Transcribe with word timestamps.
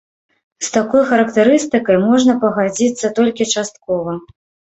З 0.67 0.69
такой 0.77 1.03
характарыстыкай 1.09 1.99
можна 2.07 2.35
пагадзіцца 2.45 3.13
толькі 3.19 3.49
часткова. 3.59 4.11